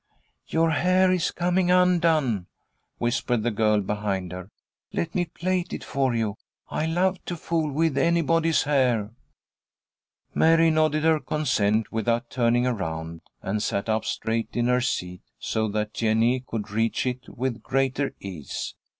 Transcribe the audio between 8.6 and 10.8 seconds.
hair." Mary